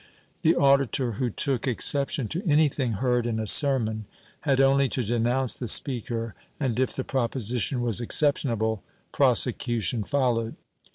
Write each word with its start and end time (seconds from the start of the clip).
The 0.41 0.55
auditor 0.55 1.11
who 1.19 1.29
took 1.29 1.67
exception 1.67 2.27
to 2.29 2.41
anything 2.43 2.93
heard 2.93 3.27
in 3.27 3.39
a 3.39 3.45
sermon 3.45 4.05
had 4.39 4.59
only 4.59 4.89
to 4.89 5.03
denounce 5.03 5.55
the 5.59 5.67
speaker 5.67 6.33
and, 6.59 6.79
if 6.79 6.95
the 6.95 7.03
proposition 7.03 7.81
was 7.83 8.01
exceptionable, 8.01 8.81
prosecution 9.11 10.03
followed. 10.03 10.55